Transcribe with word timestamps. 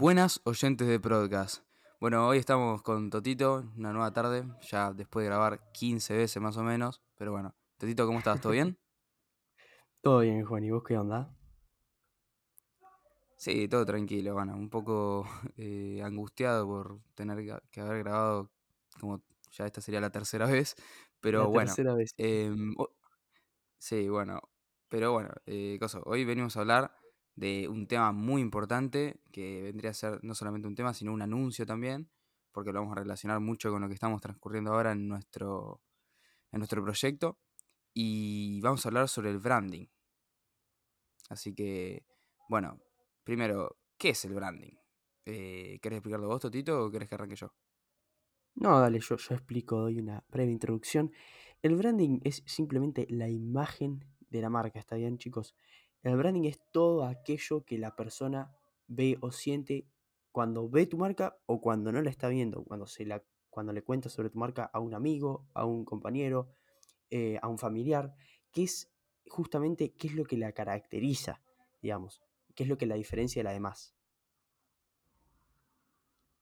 Buenas 0.00 0.40
oyentes 0.44 0.88
de 0.88 0.98
podcast. 0.98 1.62
Bueno, 2.00 2.26
hoy 2.26 2.38
estamos 2.38 2.80
con 2.82 3.10
Totito, 3.10 3.70
una 3.76 3.92
nueva 3.92 4.12
tarde, 4.12 4.44
ya 4.62 4.94
después 4.94 5.24
de 5.24 5.28
grabar 5.28 5.70
15 5.72 6.16
veces 6.16 6.40
más 6.42 6.56
o 6.56 6.62
menos. 6.62 7.02
Pero 7.16 7.32
bueno, 7.32 7.54
Totito, 7.76 8.06
¿cómo 8.06 8.18
estás? 8.18 8.40
¿Todo 8.40 8.52
bien? 8.52 8.78
Todo 10.00 10.20
bien, 10.20 10.42
Juan. 10.46 10.64
¿Y 10.64 10.70
vos 10.70 10.82
qué 10.84 10.96
onda? 10.96 11.36
Sí, 13.36 13.68
todo 13.68 13.84
tranquilo, 13.86 14.32
bueno, 14.34 14.54
un 14.54 14.68
poco 14.70 15.26
eh, 15.58 16.00
angustiado 16.02 16.66
por 16.66 17.00
tener 17.14 17.60
que- 17.70 17.80
haber 17.80 17.98
grabado, 18.04 18.50
como 18.98 19.22
ya 19.52 19.66
esta 19.66 19.82
sería 19.82 20.00
la 20.00 20.10
tercera 20.10 20.46
vez, 20.64 20.76
pero 21.20 21.40
La 21.40 21.46
bueno, 21.46 21.66
tercera 21.68 21.94
vez. 21.94 22.14
em, 22.16 22.74
sí, 23.78 24.08
bueno, 24.08 24.40
pero 24.88 25.12
bueno, 25.12 25.30
eh, 25.46 25.78
hoy 26.04 26.24
venimos 26.24 26.56
a 26.56 26.60
hablar 26.60 26.94
de 27.40 27.68
un 27.68 27.86
tema 27.86 28.12
muy 28.12 28.42
importante 28.42 29.18
que 29.32 29.62
vendría 29.62 29.92
a 29.92 29.94
ser 29.94 30.22
no 30.22 30.34
solamente 30.34 30.68
un 30.68 30.74
tema, 30.74 30.92
sino 30.92 31.10
un 31.10 31.22
anuncio 31.22 31.64
también, 31.64 32.10
porque 32.52 32.70
lo 32.70 32.80
vamos 32.80 32.92
a 32.92 33.00
relacionar 33.00 33.40
mucho 33.40 33.70
con 33.70 33.80
lo 33.80 33.88
que 33.88 33.94
estamos 33.94 34.20
transcurriendo 34.20 34.74
ahora 34.74 34.92
en 34.92 35.08
nuestro, 35.08 35.80
en 36.52 36.58
nuestro 36.58 36.82
proyecto, 36.82 37.38
y 37.94 38.60
vamos 38.60 38.84
a 38.84 38.90
hablar 38.90 39.08
sobre 39.08 39.30
el 39.30 39.38
branding. 39.38 39.86
Así 41.30 41.54
que, 41.54 42.04
bueno, 42.50 42.78
primero, 43.24 43.78
¿qué 43.96 44.10
es 44.10 44.22
el 44.26 44.34
branding? 44.34 44.74
Eh, 45.24 45.78
¿Querés 45.80 45.96
explicarlo 45.96 46.28
vos, 46.28 46.42
Totito, 46.42 46.84
o 46.84 46.90
querés 46.90 47.08
que 47.08 47.14
arranque 47.14 47.36
yo? 47.36 47.54
No, 48.54 48.78
dale, 48.80 49.00
yo, 49.00 49.16
yo 49.16 49.34
explico, 49.34 49.78
doy 49.78 49.98
una 49.98 50.22
breve 50.28 50.52
introducción. 50.52 51.10
El 51.62 51.76
branding 51.76 52.20
es 52.22 52.42
simplemente 52.44 53.06
la 53.08 53.30
imagen 53.30 54.04
de 54.28 54.42
la 54.42 54.50
marca, 54.50 54.78
¿está 54.78 54.96
bien, 54.96 55.16
chicos? 55.16 55.54
El 56.02 56.16
branding 56.16 56.44
es 56.44 56.60
todo 56.70 57.04
aquello 57.04 57.64
que 57.64 57.78
la 57.78 57.94
persona 57.94 58.50
ve 58.86 59.18
o 59.20 59.30
siente 59.30 59.86
cuando 60.32 60.68
ve 60.68 60.86
tu 60.86 60.96
marca 60.96 61.36
o 61.46 61.60
cuando 61.60 61.92
no 61.92 62.00
la 62.00 62.10
está 62.10 62.28
viendo, 62.28 62.64
cuando, 62.64 62.86
se 62.86 63.04
la, 63.04 63.22
cuando 63.50 63.72
le 63.72 63.82
cuentas 63.82 64.12
sobre 64.12 64.30
tu 64.30 64.38
marca 64.38 64.70
a 64.72 64.80
un 64.80 64.94
amigo, 64.94 65.46
a 65.54 65.64
un 65.64 65.84
compañero, 65.84 66.48
eh, 67.10 67.38
a 67.42 67.48
un 67.48 67.58
familiar, 67.58 68.14
que 68.52 68.64
es 68.64 68.90
justamente 69.28 69.92
qué 69.92 70.08
es 70.08 70.14
lo 70.14 70.24
que 70.24 70.36
la 70.36 70.52
caracteriza, 70.52 71.42
digamos, 71.82 72.22
qué 72.54 72.62
es 72.62 72.68
lo 72.68 72.78
que 72.78 72.86
la 72.86 72.94
diferencia 72.94 73.40
de 73.40 73.44
la 73.44 73.52
demás. 73.52 73.94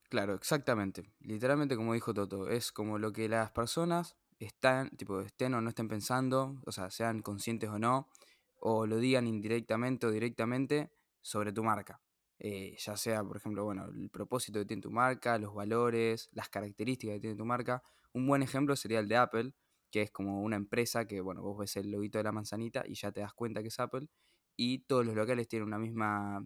Claro, 0.09 0.33
exactamente. 0.33 1.03
Literalmente 1.19 1.75
como 1.75 1.93
dijo 1.93 2.13
Toto, 2.13 2.49
es 2.49 2.71
como 2.71 2.97
lo 2.97 3.13
que 3.13 3.29
las 3.29 3.51
personas 3.51 4.17
están, 4.39 4.89
tipo, 4.91 5.21
estén 5.21 5.53
o 5.53 5.61
no 5.61 5.69
estén 5.69 5.87
pensando, 5.87 6.59
o 6.65 6.71
sea, 6.71 6.89
sean 6.89 7.21
conscientes 7.21 7.69
o 7.69 7.77
no, 7.77 8.07
o 8.59 8.85
lo 8.87 8.97
digan 8.97 9.27
indirectamente 9.27 10.07
o 10.07 10.11
directamente 10.11 10.91
sobre 11.21 11.51
tu 11.51 11.63
marca. 11.63 12.01
Eh, 12.39 12.75
ya 12.77 12.95
sea, 12.95 13.23
por 13.23 13.37
ejemplo, 13.37 13.65
bueno, 13.65 13.85
el 13.85 14.09
propósito 14.09 14.59
que 14.59 14.65
tiene 14.65 14.81
tu 14.81 14.91
marca, 14.91 15.37
los 15.37 15.53
valores, 15.53 16.29
las 16.31 16.49
características 16.49 17.15
que 17.15 17.19
tiene 17.19 17.35
tu 17.35 17.45
marca. 17.45 17.83
Un 18.13 18.27
buen 18.27 18.41
ejemplo 18.41 18.75
sería 18.75 18.99
el 18.99 19.07
de 19.09 19.17
Apple, 19.17 19.53
que 19.91 20.01
es 20.03 20.11
como 20.11 20.41
una 20.41 20.55
empresa 20.55 21.05
que, 21.05 21.21
bueno, 21.21 21.41
vos 21.41 21.57
ves 21.59 21.75
el 21.77 21.91
loguito 21.91 22.17
de 22.17 22.23
la 22.23 22.31
manzanita 22.31 22.83
y 22.87 22.95
ya 22.95 23.11
te 23.11 23.21
das 23.21 23.33
cuenta 23.33 23.61
que 23.61 23.67
es 23.67 23.79
Apple, 23.79 24.07
y 24.55 24.79
todos 24.79 25.05
los 25.05 25.15
locales 25.15 25.47
tienen 25.47 25.67
una 25.67 25.79
misma, 25.79 26.45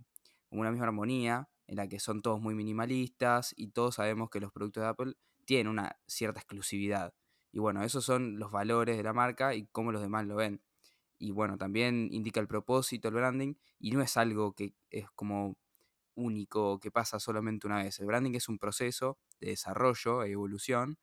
una 0.50 0.72
misma 0.72 0.88
armonía, 0.88 1.50
en 1.68 1.78
la 1.78 1.88
que 1.88 2.00
son 2.00 2.22
todos 2.22 2.42
muy 2.42 2.56
minimalistas 2.56 3.54
y 3.56 3.70
todos 3.70 3.96
sabemos 3.96 4.30
que 4.30 4.40
los 4.40 4.52
productos 4.52 4.84
de 4.84 4.90
Apple 4.90 5.14
tienen 5.46 5.68
una 5.68 5.98
cierta 6.08 6.40
exclusividad. 6.40 7.14
Y 7.52 7.60
bueno, 7.60 7.84
esos 7.84 8.04
son 8.04 8.40
los 8.40 8.52
valores 8.52 8.98
de 8.98 9.04
la 9.04 9.14
marca 9.14 9.56
y 9.56 9.68
cómo 9.68 9.92
los 9.92 10.02
demás 10.02 10.26
lo 10.26 10.36
ven. 10.36 10.62
Y 11.24 11.32
bueno, 11.32 11.58
también 11.58 12.10
indica 12.12 12.42
el 12.42 12.50
propósito, 12.50 13.08
el 13.08 13.14
branding, 13.14 13.54
y 13.80 13.92
no 13.92 14.02
es 14.02 14.18
algo 14.18 14.52
que 14.52 14.74
es 14.90 15.10
como 15.12 15.56
único, 16.16 16.82
que 16.82 16.92
pasa 16.92 17.18
solamente 17.18 17.66
una 17.66 17.82
vez. 17.82 17.98
El 18.02 18.08
branding 18.08 18.34
es 18.34 18.50
un 18.50 18.60
proceso 18.60 19.18
de 19.40 19.52
desarrollo 19.52 20.26
evolución 20.26 20.98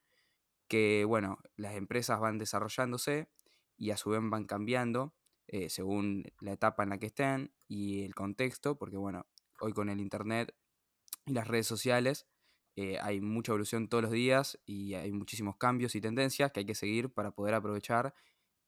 que, 0.69 1.07
bueno, 1.07 1.39
las 1.57 1.75
empresas 1.75 2.21
van 2.21 2.37
desarrollándose 2.37 3.31
y 3.79 3.93
a 3.93 3.97
su 3.97 4.11
vez 4.11 4.21
van 4.23 4.45
cambiando 4.45 5.15
eh, 5.47 5.71
según 5.71 6.25
la 6.41 6.53
etapa 6.53 6.83
en 6.83 6.91
la 6.91 6.99
que 6.99 7.07
estén 7.07 7.55
y 7.67 8.05
el 8.05 8.15
contexto, 8.15 8.77
porque, 8.77 8.99
bueno, 8.99 9.25
hoy 9.59 9.73
con 9.73 9.89
el 9.89 10.01
Internet 10.01 10.55
y 11.25 11.33
las 11.33 11.49
redes 11.49 11.67
sociales 11.67 12.27
eh, 12.77 12.99
hay 13.01 13.23
mucha 13.23 13.53
evolución 13.53 13.89
todos 13.89 14.03
los 14.03 14.13
días 14.13 14.61
y 14.67 14.93
hay 14.93 15.13
muchísimos 15.13 15.57
cambios 15.57 15.95
y 15.95 16.03
tendencias 16.03 16.53
que 16.53 16.61
hay 16.61 16.67
que 16.67 16.75
seguir 16.75 17.11
para 17.11 17.31
poder 17.31 17.55
aprovechar 17.55 18.13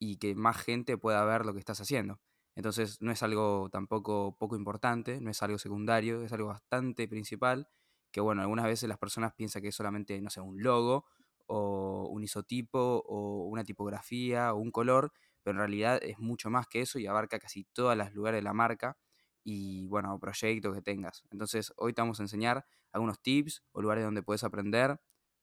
y 0.05 0.17
que 0.17 0.35
más 0.35 0.57
gente 0.57 0.99
pueda 0.99 1.25
ver 1.25 1.47
lo 1.47 1.53
que 1.53 1.61
estás 1.61 1.81
haciendo. 1.81 2.21
Entonces 2.57 3.01
no 3.01 3.13
es 3.13 3.23
algo 3.23 3.69
tampoco 3.71 4.37
poco 4.37 4.57
importante, 4.57 5.21
no 5.21 5.31
es 5.31 5.41
algo 5.45 5.59
secundario, 5.59 6.25
es 6.25 6.33
algo 6.33 6.49
bastante 6.49 7.07
principal, 7.07 7.69
que 8.11 8.21
bueno, 8.21 8.43
algunas 8.43 8.65
veces 8.65 8.89
las 8.89 8.99
personas 8.99 9.33
piensan 9.33 9.63
que 9.63 9.69
es 9.69 9.77
solamente, 9.77 10.21
no 10.21 10.29
sé, 10.29 10.41
un 10.41 10.61
logo 10.61 11.05
o 11.47 12.09
un 12.11 12.25
isotipo 12.25 13.05
o 13.07 13.45
una 13.47 13.63
tipografía 13.63 14.53
o 14.53 14.57
un 14.57 14.73
color, 14.73 15.13
pero 15.45 15.53
en 15.53 15.59
realidad 15.59 16.01
es 16.03 16.19
mucho 16.19 16.51
más 16.51 16.67
que 16.67 16.81
eso 16.81 16.99
y 16.99 17.07
abarca 17.07 17.39
casi 17.39 17.63
todos 17.73 17.97
los 17.97 18.13
lugares 18.13 18.39
de 18.39 18.43
la 18.43 18.53
marca 18.55 18.99
y 19.45 19.87
bueno, 19.87 20.19
proyectos 20.19 20.75
que 20.75 20.83
tengas. 20.83 21.23
Entonces 21.31 21.73
hoy 21.77 21.93
te 21.93 22.03
vamos 22.03 22.19
a 22.19 22.25
enseñar 22.25 22.67
algunos 22.91 23.23
tips 23.23 23.63
o 23.71 23.81
lugares 23.81 24.03
donde 24.05 24.25
puedes 24.25 24.43
aprender 24.43 25.01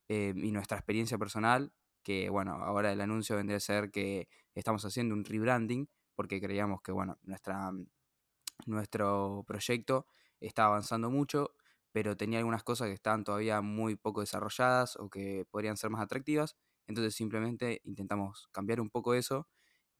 eh, 0.09 0.33
y 0.35 0.51
nuestra 0.51 0.77
experiencia 0.77 1.17
personal, 1.17 1.71
que 2.09 2.27
bueno, 2.31 2.53
ahora 2.53 2.91
el 2.91 3.01
anuncio 3.01 3.35
vendría 3.35 3.57
a 3.57 3.59
ser 3.59 3.91
que 3.91 4.27
estamos 4.55 4.83
haciendo 4.83 5.13
un 5.13 5.23
rebranding 5.23 5.87
porque 6.15 6.41
creíamos 6.41 6.81
que 6.81 6.91
bueno, 6.91 7.19
nuestra, 7.21 7.71
nuestro 8.65 9.43
proyecto 9.45 10.07
está 10.39 10.65
avanzando 10.65 11.11
mucho, 11.11 11.51
pero 11.91 12.17
tenía 12.17 12.39
algunas 12.39 12.63
cosas 12.63 12.87
que 12.87 12.95
estaban 12.95 13.23
todavía 13.23 13.61
muy 13.61 13.95
poco 13.95 14.21
desarrolladas 14.21 14.95
o 14.95 15.07
que 15.11 15.45
podrían 15.51 15.77
ser 15.77 15.91
más 15.91 16.01
atractivas. 16.01 16.57
Entonces 16.87 17.13
simplemente 17.13 17.79
intentamos 17.83 18.47
cambiar 18.51 18.81
un 18.81 18.89
poco 18.89 19.13
eso 19.13 19.47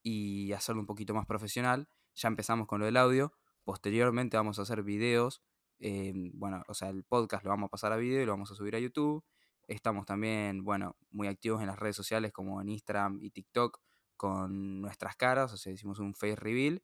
y 0.01 0.51
hacerlo 0.53 0.81
un 0.81 0.87
poquito 0.87 1.13
más 1.13 1.27
profesional. 1.27 1.89
Ya 2.15 2.27
empezamos 2.29 2.65
con 2.65 2.79
lo 2.79 2.87
del 2.87 2.97
audio. 2.97 3.33
Posteriormente 3.63 4.35
vamos 4.35 4.57
a 4.57 4.63
hacer 4.63 4.81
videos. 4.81 5.43
eh, 5.77 6.13
bueno, 6.33 6.63
o 6.67 6.73
sea, 6.73 6.89
el 6.89 7.03
podcast 7.03 7.43
lo 7.43 7.51
vamos 7.51 7.67
a 7.67 7.69
pasar 7.69 7.91
a 7.93 7.97
video 7.97 8.23
y 8.23 8.25
lo 8.25 8.31
vamos 8.31 8.49
a 8.51 8.55
subir 8.55 8.75
a 8.75 8.79
YouTube. 8.79 9.23
Estamos 9.69 10.05
también, 10.07 10.63
bueno, 10.63 10.97
muy 11.11 11.27
activos 11.27 11.61
en 11.61 11.67
las 11.67 11.77
redes 11.77 11.95
sociales 11.95 12.31
como 12.31 12.59
en 12.59 12.69
Instagram 12.69 13.19
y 13.21 13.29
TikTok 13.29 13.79
con 14.17 14.81
nuestras 14.81 15.15
caras. 15.15 15.53
O 15.53 15.57
sea, 15.57 15.71
hicimos 15.71 15.99
un 15.99 16.15
face 16.15 16.35
reveal. 16.35 16.81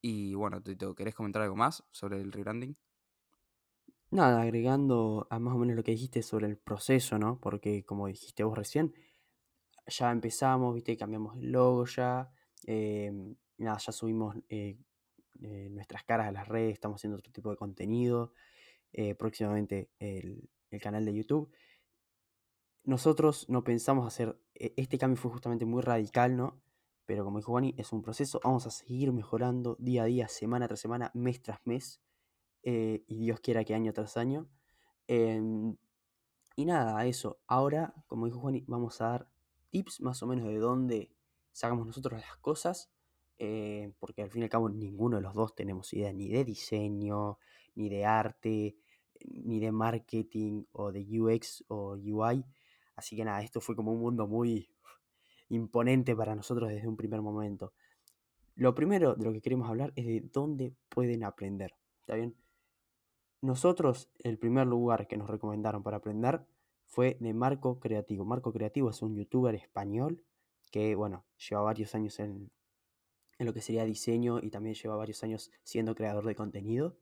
Y 0.00 0.34
bueno, 0.34 0.62
Tito, 0.62 0.94
¿querés 0.94 1.14
comentar 1.14 1.42
algo 1.42 1.56
más 1.56 1.84
sobre 1.90 2.20
el 2.20 2.30
rebranding? 2.32 2.76
Nada, 4.12 4.42
agregando 4.42 5.26
a 5.30 5.38
más 5.40 5.54
o 5.54 5.58
menos 5.58 5.76
lo 5.76 5.82
que 5.82 5.90
dijiste 5.90 6.22
sobre 6.22 6.46
el 6.46 6.56
proceso, 6.56 7.18
¿no? 7.18 7.40
Porque 7.40 7.84
como 7.84 8.06
dijiste 8.06 8.44
vos 8.44 8.56
recién, 8.56 8.94
ya 9.86 10.12
empezamos, 10.12 10.74
viste, 10.74 10.96
cambiamos 10.96 11.36
el 11.36 11.52
logo 11.52 11.84
ya, 11.86 12.30
em, 12.64 13.36
nada, 13.58 13.78
ya 13.78 13.92
subimos 13.92 14.36
eh, 14.48 14.78
eh, 15.42 15.68
nuestras 15.70 16.04
caras 16.04 16.28
a 16.28 16.32
las 16.32 16.48
redes, 16.48 16.74
estamos 16.74 17.00
haciendo 17.00 17.18
otro 17.18 17.32
tipo 17.32 17.50
de 17.50 17.56
contenido, 17.56 18.32
eh, 18.92 19.14
próximamente 19.14 19.90
el, 19.98 20.48
el 20.70 20.80
canal 20.80 21.04
de 21.04 21.14
YouTube. 21.14 21.52
Nosotros 22.84 23.46
no 23.48 23.62
pensamos 23.62 24.06
hacer, 24.06 24.38
e- 24.54 24.72
este 24.76 24.98
cambio 24.98 25.16
fue 25.20 25.30
justamente 25.30 25.64
muy 25.64 25.82
radical, 25.82 26.36
¿no? 26.36 26.60
Pero 27.06 27.24
como 27.24 27.38
dijo 27.38 27.52
Juani, 27.52 27.74
es 27.76 27.92
un 27.92 28.02
proceso, 28.02 28.40
vamos 28.42 28.66
a 28.66 28.70
seguir 28.70 29.12
mejorando 29.12 29.76
día 29.78 30.04
a 30.04 30.06
día, 30.06 30.28
semana 30.28 30.66
tras 30.68 30.80
semana, 30.80 31.10
mes 31.14 31.42
tras 31.42 31.60
mes, 31.64 32.00
eh, 32.62 33.04
y 33.06 33.18
Dios 33.18 33.40
quiera 33.40 33.64
que 33.64 33.74
año 33.74 33.92
tras 33.92 34.16
año. 34.16 34.48
Em, 35.08 35.76
y 36.56 36.64
nada, 36.64 37.04
eso. 37.06 37.40
Ahora, 37.46 37.94
como 38.06 38.26
dijo 38.26 38.40
Juani, 38.40 38.64
vamos 38.66 39.00
a 39.00 39.08
dar 39.08 39.28
tips 39.70 40.00
más 40.00 40.22
o 40.22 40.26
menos 40.26 40.46
de 40.46 40.58
dónde 40.58 41.12
sacamos 41.52 41.86
nosotros 41.86 42.20
las 42.20 42.36
cosas, 42.38 42.90
eh, 43.38 43.92
porque 43.98 44.22
al 44.22 44.30
fin 44.30 44.42
y 44.42 44.44
al 44.44 44.50
cabo 44.50 44.68
ninguno 44.68 45.16
de 45.16 45.22
los 45.22 45.34
dos 45.34 45.54
tenemos 45.54 45.92
idea 45.92 46.12
ni 46.12 46.28
de 46.28 46.44
diseño, 46.44 47.38
ni 47.74 47.88
de 47.88 48.04
arte, 48.04 48.76
ni 49.24 49.60
de 49.60 49.72
marketing 49.72 50.64
o 50.72 50.92
de 50.92 51.20
UX 51.20 51.64
o 51.68 51.92
UI. 51.96 52.44
Así 53.00 53.16
que 53.16 53.24
nada, 53.24 53.42
esto 53.42 53.62
fue 53.62 53.74
como 53.74 53.92
un 53.92 53.98
mundo 53.98 54.26
muy 54.26 54.68
imponente 55.48 56.14
para 56.14 56.34
nosotros 56.34 56.68
desde 56.68 56.86
un 56.86 56.98
primer 56.98 57.22
momento. 57.22 57.72
Lo 58.56 58.74
primero 58.74 59.14
de 59.14 59.24
lo 59.24 59.32
que 59.32 59.40
queremos 59.40 59.70
hablar 59.70 59.90
es 59.96 60.04
de 60.04 60.20
dónde 60.20 60.74
pueden 60.90 61.24
aprender. 61.24 61.74
¿Está 62.00 62.14
bien? 62.14 62.36
Nosotros, 63.40 64.10
el 64.18 64.38
primer 64.38 64.66
lugar 64.66 65.08
que 65.08 65.16
nos 65.16 65.30
recomendaron 65.30 65.82
para 65.82 65.96
aprender 65.96 66.44
fue 66.84 67.16
de 67.20 67.32
Marco 67.32 67.80
Creativo. 67.80 68.26
Marco 68.26 68.52
Creativo 68.52 68.90
es 68.90 69.00
un 69.00 69.16
youtuber 69.16 69.54
español 69.54 70.22
que, 70.70 70.94
bueno, 70.94 71.24
lleva 71.48 71.62
varios 71.62 71.94
años 71.94 72.20
en, 72.20 72.50
en 73.38 73.46
lo 73.46 73.54
que 73.54 73.62
sería 73.62 73.86
diseño 73.86 74.40
y 74.42 74.50
también 74.50 74.74
lleva 74.74 74.94
varios 74.94 75.24
años 75.24 75.50
siendo 75.62 75.94
creador 75.94 76.26
de 76.26 76.34
contenido. 76.34 76.98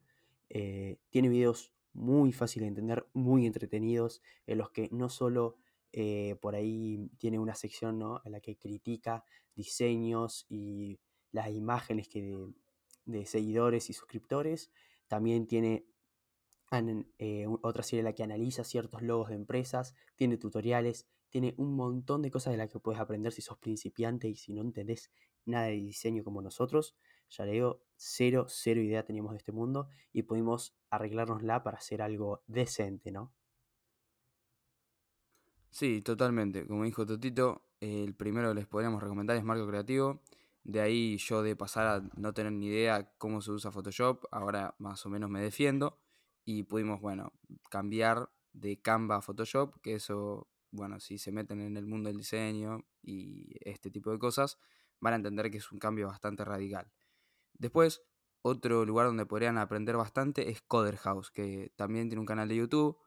Eh, 0.49 1.01
tiene 1.11 1.29
videos 1.29 1.73
muy 1.93 2.31
fáciles 2.31 2.67
de 2.67 2.69
entender, 2.69 3.09
muy 3.15 3.47
entretenidos, 3.47 4.23
en 4.47 4.59
los 4.59 4.71
que 4.71 4.89
no 4.93 5.09
solo 5.09 5.57
eh, 5.93 6.37
por 6.41 6.55
ahí 6.55 7.11
tiene 7.19 7.39
una 7.39 7.55
sección 7.55 7.99
¿no? 7.99 8.21
en 8.25 8.33
la 8.33 8.41
que 8.41 8.57
critica 8.57 9.25
diseños 9.55 10.47
y 10.49 11.01
las 11.33 11.51
imágenes 11.51 12.09
que 12.09 12.37
de, 13.05 13.27
seguidores 13.27 13.91
y 13.91 13.93
suscriptores, 13.93 14.71
también 15.09 15.47
tiene 15.47 15.87
eh, 17.19 17.47
otra 17.63 17.83
serie 17.83 18.01
en 18.01 18.05
la 18.05 18.13
que 18.13 18.23
analiza 18.23 18.65
ciertos 18.65 19.03
logos 19.03 19.31
de 19.31 19.35
empresas, 19.35 19.95
tiene 20.17 20.37
tutoriales, 20.37 21.07
tiene 21.31 21.55
un 21.57 21.75
montón 21.75 22.23
de 22.23 22.31
cosas 22.31 22.53
de 22.53 22.59
las 22.59 22.71
que 22.71 22.79
puedes 22.79 23.01
aprender 23.01 23.33
si 23.33 23.43
sos 23.43 23.59
principiante 23.59 24.29
y 24.29 24.37
si 24.37 24.53
no 24.53 24.63
entendés 24.63 25.11
nada 25.45 25.67
de 25.67 25.73
diseño 25.73 26.25
como 26.25 26.43
nosotros. 26.43 26.97
Ya 27.31 27.45
le 27.45 27.53
digo, 27.53 27.83
cero, 27.97 28.47
cero 28.49 28.81
idea 28.81 29.05
teníamos 29.05 29.33
de 29.33 29.39
este 29.39 29.53
mundo 29.53 29.89
y 30.13 30.23
pudimos 30.23 30.75
arreglárnosla 30.91 31.63
para 31.63 31.79
hacer 31.79 32.01
algo 32.01 32.43
decente, 32.47 33.11
¿no? 33.11 33.33
Sí, 35.79 36.03
totalmente. 36.03 36.67
Como 36.67 36.83
dijo 36.83 37.07
Totito, 37.07 37.63
el 37.79 38.13
primero 38.17 38.49
que 38.49 38.57
les 38.57 38.67
podríamos 38.67 39.01
recomendar 39.01 39.37
es 39.37 39.45
Marco 39.45 39.65
Creativo. 39.69 40.25
De 40.65 40.81
ahí 40.81 41.19
yo 41.19 41.41
de 41.45 41.55
pasar 41.55 41.87
a 41.87 42.03
no 42.17 42.35
tener 42.35 42.51
ni 42.51 42.67
idea 42.67 43.15
cómo 43.17 43.41
se 43.41 43.53
usa 43.53 43.71
Photoshop, 43.71 44.25
ahora 44.33 44.75
más 44.81 45.07
o 45.07 45.09
menos 45.09 45.31
me 45.31 45.41
defiendo. 45.41 46.01
Y 46.45 46.65
pudimos, 46.65 47.01
bueno, 47.01 47.33
cambiar 47.71 48.29
de 48.53 48.83
Canva 48.83 49.19
a 49.19 49.23
Photoshop, 49.23 49.81
que 49.81 49.95
eso, 49.95 50.49
bueno, 50.73 50.99
si 50.99 51.17
se 51.17 51.31
meten 51.31 51.61
en 51.61 51.77
el 51.77 51.87
mundo 51.87 52.09
del 52.09 52.19
diseño 52.19 52.85
y 53.01 53.55
este 53.61 53.89
tipo 53.93 54.11
de 54.11 54.19
cosas, 54.19 54.59
van 54.99 55.13
a 55.13 55.17
entender 55.17 55.49
que 55.49 55.59
es 55.59 55.71
un 55.71 55.79
cambio 55.79 56.09
bastante 56.09 56.45
radical. 56.45 56.91
Después, 57.53 58.03
otro 58.43 58.85
lugar 58.85 59.07
donde 59.07 59.27
podrían 59.27 59.59
aprender 59.59 59.97
bastante 59.97 60.51
es 60.51 60.61
Coder 60.61 60.97
House, 60.97 61.31
que 61.31 61.73
también 61.77 62.09
tiene 62.09 62.19
un 62.19 62.27
canal 62.27 62.49
de 62.49 62.57
YouTube 62.57 62.99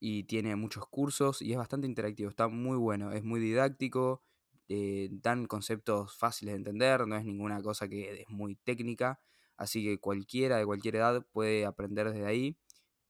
y 0.00 0.24
tiene 0.24 0.56
muchos 0.56 0.86
cursos 0.88 1.42
y 1.42 1.52
es 1.52 1.58
bastante 1.58 1.86
interactivo, 1.86 2.30
está 2.30 2.48
muy 2.48 2.76
bueno, 2.76 3.12
es 3.12 3.24
muy 3.24 3.40
didáctico, 3.40 4.22
eh, 4.68 5.08
dan 5.10 5.46
conceptos 5.46 6.16
fáciles 6.16 6.54
de 6.54 6.58
entender, 6.58 7.06
no 7.06 7.16
es 7.16 7.24
ninguna 7.24 7.60
cosa 7.62 7.88
que 7.88 8.22
es 8.22 8.28
muy 8.28 8.56
técnica, 8.56 9.20
así 9.56 9.84
que 9.84 9.98
cualquiera 9.98 10.58
de 10.58 10.66
cualquier 10.66 10.96
edad 10.96 11.26
puede 11.32 11.66
aprender 11.66 12.10
desde 12.12 12.26
ahí. 12.26 12.58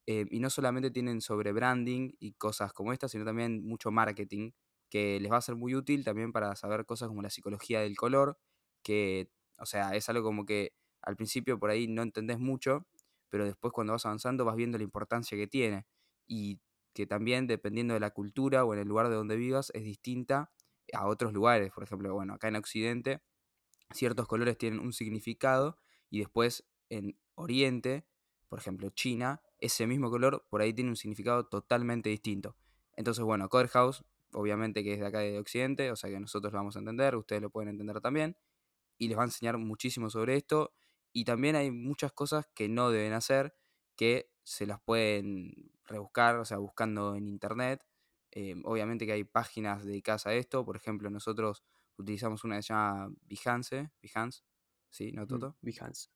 Eh, 0.06 0.26
y 0.30 0.40
no 0.40 0.48
solamente 0.50 0.90
tienen 0.90 1.20
sobre 1.20 1.52
branding 1.52 2.12
y 2.18 2.32
cosas 2.32 2.72
como 2.72 2.92
estas, 2.94 3.10
sino 3.12 3.24
también 3.26 3.62
mucho 3.66 3.90
marketing, 3.90 4.52
que 4.88 5.20
les 5.20 5.30
va 5.30 5.36
a 5.36 5.42
ser 5.42 5.54
muy 5.56 5.74
útil 5.74 6.02
también 6.04 6.32
para 6.32 6.56
saber 6.56 6.86
cosas 6.86 7.08
como 7.08 7.20
la 7.22 7.28
psicología 7.30 7.80
del 7.80 7.96
color, 7.96 8.38
que, 8.82 9.30
o 9.58 9.66
sea, 9.66 9.94
es 9.96 10.08
algo 10.08 10.22
como 10.24 10.46
que 10.46 10.72
al 11.02 11.16
principio 11.16 11.58
por 11.58 11.70
ahí 11.70 11.88
no 11.88 12.02
entendés 12.02 12.38
mucho, 12.38 12.86
pero 13.28 13.44
después 13.44 13.72
cuando 13.72 13.92
vas 13.92 14.06
avanzando 14.06 14.44
vas 14.46 14.56
viendo 14.56 14.78
la 14.78 14.84
importancia 14.84 15.36
que 15.36 15.46
tiene. 15.46 15.86
Y 16.26 16.58
que 16.92 17.06
también 17.06 17.46
dependiendo 17.46 17.94
de 17.94 18.00
la 18.00 18.10
cultura 18.10 18.64
o 18.64 18.74
en 18.74 18.80
el 18.80 18.88
lugar 18.88 19.08
de 19.08 19.14
donde 19.14 19.36
vivas 19.36 19.70
es 19.74 19.84
distinta 19.84 20.52
a 20.92 21.06
otros 21.06 21.32
lugares. 21.32 21.70
Por 21.72 21.84
ejemplo, 21.84 22.12
bueno, 22.14 22.34
acá 22.34 22.48
en 22.48 22.56
Occidente 22.56 23.20
ciertos 23.92 24.26
colores 24.26 24.58
tienen 24.58 24.80
un 24.80 24.92
significado 24.92 25.78
y 26.10 26.18
después 26.18 26.66
en 26.90 27.18
Oriente, 27.34 28.06
por 28.48 28.58
ejemplo 28.58 28.90
China, 28.90 29.40
ese 29.60 29.86
mismo 29.86 30.10
color 30.10 30.46
por 30.50 30.60
ahí 30.60 30.72
tiene 30.72 30.90
un 30.90 30.96
significado 30.96 31.46
totalmente 31.46 32.10
distinto. 32.10 32.56
Entonces, 32.96 33.24
bueno, 33.24 33.48
Coder 33.48 33.68
House, 33.68 34.04
obviamente 34.32 34.82
que 34.82 34.94
es 34.94 35.00
de 35.00 35.06
acá 35.06 35.20
de 35.20 35.38
Occidente, 35.38 35.90
o 35.90 35.96
sea 35.96 36.10
que 36.10 36.20
nosotros 36.20 36.52
lo 36.52 36.58
vamos 36.58 36.76
a 36.76 36.80
entender, 36.80 37.16
ustedes 37.16 37.42
lo 37.42 37.50
pueden 37.50 37.68
entender 37.70 38.00
también, 38.00 38.36
y 38.98 39.08
les 39.08 39.16
va 39.16 39.22
a 39.22 39.26
enseñar 39.26 39.58
muchísimo 39.58 40.10
sobre 40.10 40.36
esto. 40.36 40.72
Y 41.12 41.24
también 41.24 41.56
hay 41.56 41.70
muchas 41.70 42.12
cosas 42.12 42.46
que 42.54 42.68
no 42.68 42.90
deben 42.90 43.12
hacer, 43.12 43.54
que 43.98 44.30
se 44.44 44.64
las 44.64 44.80
pueden 44.80 45.72
rebuscar, 45.84 46.36
o 46.36 46.44
sea, 46.44 46.58
buscando 46.58 47.16
en 47.16 47.26
internet. 47.28 47.84
Eh, 48.30 48.54
obviamente 48.64 49.06
que 49.06 49.12
hay 49.12 49.24
páginas 49.24 49.84
dedicadas 49.84 50.26
a 50.26 50.34
esto, 50.34 50.64
por 50.64 50.76
ejemplo, 50.76 51.10
nosotros 51.10 51.64
utilizamos 51.98 52.44
una 52.44 52.56
que 52.56 52.62
se 52.62 52.68
llama 52.68 53.12
Behance, 53.22 53.90
Behance, 54.00 54.42
¿sí? 54.90 55.12
¿No, 55.12 55.24
mm, 55.24 55.26
Toto? 55.26 55.56
Behance. 55.60 56.10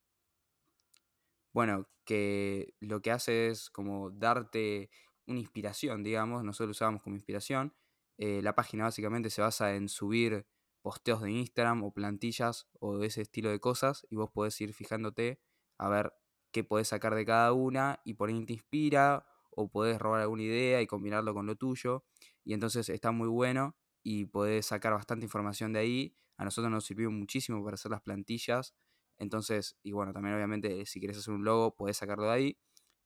Bueno, 1.53 1.89
que 2.05 2.75
lo 2.81 3.03
que 3.03 3.11
hace 3.11 3.49
es 3.49 3.69
como 3.69 4.11
darte 4.11 4.91
una 5.27 5.41
inspiración, 5.41 6.03
digamos, 6.03 6.45
nosotros 6.45 6.69
lo 6.69 6.73
usábamos 6.73 7.03
como 7.03 7.17
inspiración. 7.17 7.75
Eh, 8.17 8.43
la 8.43 8.55
página 8.55 8.85
básicamente 8.85 9.29
se 9.31 9.43
basa 9.43 9.75
en 9.75 9.89
subir 9.89 10.47
posteos 10.83 11.23
de 11.23 11.33
Instagram 11.33 11.83
o 11.83 11.93
plantillas 11.93 12.69
o 12.79 13.03
ese 13.03 13.23
estilo 13.23 13.51
de 13.51 13.61
cosas 13.61 14.07
y 14.11 14.17
vos 14.17 14.31
podés 14.31 14.61
ir 14.61 14.73
fijándote 14.75 15.41
a 15.79 15.89
ver 15.89 16.13
qué 16.53 16.65
podés 16.65 16.89
sacar 16.89 17.15
de 17.15 17.25
cada 17.27 17.53
una 17.53 18.01
y 18.05 18.15
por 18.15 18.29
ahí 18.29 18.45
te 18.47 18.53
inspira 18.55 19.27
o 19.51 19.69
podés 19.71 19.99
robar 20.01 20.21
alguna 20.23 20.43
idea 20.43 20.81
y 20.83 20.87
combinarlo 20.87 21.35
con 21.35 21.47
lo 21.47 21.57
tuyo. 21.57 22.05
Y 22.45 22.55
entonces 22.55 22.89
está 22.89 23.13
muy 23.13 23.29
bueno 23.29 23.77
y 24.03 24.27
podés 24.27 24.67
sacar 24.67 24.93
bastante 24.95 25.25
información 25.27 25.73
de 25.73 25.81
ahí. 25.81 26.17
A 26.37 26.45
nosotros 26.45 26.71
nos 26.73 26.85
sirvió 26.85 27.11
muchísimo 27.11 27.63
para 27.65 27.75
hacer 27.75 27.91
las 27.91 28.03
plantillas. 28.03 28.75
Entonces, 29.19 29.77
y 29.83 29.93
bueno, 29.93 30.13
también 30.13 30.35
obviamente 30.37 30.85
si 30.87 30.99
quieres 31.01 31.19
hacer 31.19 31.35
un 31.35 31.45
logo, 31.45 31.75
podés 31.77 31.97
sacarlo 31.99 32.25
de 32.27 32.33
ahí. 32.33 32.59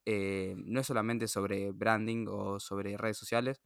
Eh, 0.06 0.54
no 0.58 0.80
es 0.80 0.86
solamente 0.86 1.28
sobre 1.28 1.72
branding 1.72 2.26
o 2.28 2.60
sobre 2.60 2.96
redes 2.96 3.18
sociales. 3.18 3.60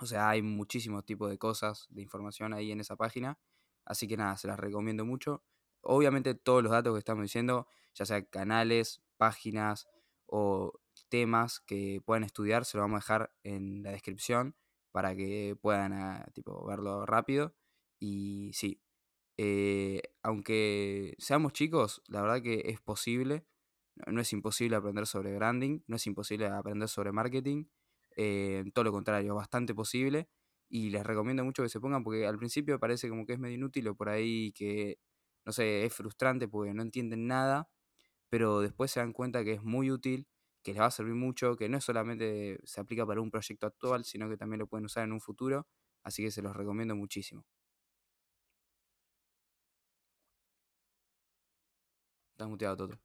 O 0.00 0.06
sea, 0.06 0.30
hay 0.30 0.42
muchísimos 0.42 1.04
tipos 1.04 1.30
de 1.30 1.38
cosas, 1.38 1.86
de 1.90 2.02
información 2.02 2.54
ahí 2.54 2.72
en 2.72 2.80
esa 2.80 2.96
página. 2.96 3.38
Así 3.84 4.08
que 4.08 4.16
nada, 4.16 4.36
se 4.36 4.48
las 4.48 4.58
recomiendo 4.58 5.04
mucho. 5.04 5.44
Obviamente 5.82 6.34
todos 6.34 6.62
los 6.62 6.72
datos 6.72 6.94
que 6.94 6.98
estamos 6.98 7.22
diciendo, 7.22 7.66
ya 7.94 8.06
sea 8.06 8.24
canales, 8.24 9.02
páginas 9.16 9.88
o 10.26 10.72
temas 11.08 11.60
que 11.60 12.00
puedan 12.04 12.24
estudiar, 12.24 12.64
se 12.64 12.76
lo 12.76 12.82
vamos 12.82 12.96
a 12.96 13.00
dejar 13.00 13.32
en 13.42 13.82
la 13.82 13.90
descripción 13.90 14.54
para 14.92 15.14
que 15.14 15.56
puedan 15.60 15.92
ah, 15.92 16.26
tipo, 16.34 16.64
verlo 16.66 17.06
rápido. 17.06 17.54
Y 17.98 18.52
sí, 18.54 18.80
eh, 19.36 20.02
aunque 20.22 21.14
seamos 21.18 21.52
chicos, 21.52 22.02
la 22.06 22.22
verdad 22.22 22.42
que 22.42 22.62
es 22.66 22.80
posible. 22.80 23.46
No 24.06 24.20
es 24.20 24.32
imposible 24.32 24.76
aprender 24.76 25.06
sobre 25.06 25.34
branding, 25.34 25.80
no 25.86 25.96
es 25.96 26.06
imposible 26.06 26.46
aprender 26.46 26.88
sobre 26.88 27.12
marketing. 27.12 27.64
Eh, 28.16 28.64
todo 28.74 28.84
lo 28.84 28.92
contrario, 28.92 29.34
bastante 29.34 29.74
posible. 29.74 30.28
Y 30.68 30.90
les 30.90 31.04
recomiendo 31.04 31.44
mucho 31.44 31.62
que 31.62 31.68
se 31.68 31.80
pongan 31.80 32.04
porque 32.04 32.26
al 32.26 32.38
principio 32.38 32.78
parece 32.78 33.08
como 33.08 33.26
que 33.26 33.34
es 33.34 33.38
medio 33.38 33.56
inútil 33.56 33.88
o 33.88 33.94
por 33.96 34.08
ahí 34.08 34.52
que 34.52 34.98
no 35.44 35.52
sé, 35.52 35.84
es 35.86 35.94
frustrante 35.94 36.48
porque 36.48 36.74
no 36.74 36.82
entienden 36.82 37.26
nada, 37.26 37.70
pero 38.28 38.60
después 38.60 38.90
se 38.92 39.00
dan 39.00 39.12
cuenta 39.12 39.44
que 39.44 39.54
es 39.54 39.62
muy 39.62 39.90
útil, 39.90 40.28
que 40.62 40.72
les 40.72 40.80
va 40.82 40.86
a 40.86 40.90
servir 40.90 41.14
mucho, 41.14 41.56
que 41.56 41.68
no 41.68 41.80
solamente 41.80 42.58
se 42.64 42.80
aplica 42.80 43.06
para 43.06 43.20
un 43.20 43.30
proyecto 43.30 43.66
actual, 43.66 44.04
sino 44.04 44.28
que 44.28 44.36
también 44.36 44.60
lo 44.60 44.66
pueden 44.68 44.86
usar 44.86 45.04
en 45.04 45.12
un 45.12 45.20
futuro, 45.20 45.66
así 46.02 46.22
que 46.22 46.30
se 46.30 46.42
los 46.42 46.56
recomiendo 46.56 46.96
muchísimo. 46.96 47.44
Estás 52.32 52.48
muteado, 52.48 52.76
Toto. 52.76 52.98